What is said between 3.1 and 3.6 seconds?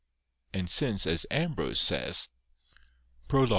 (Prolog.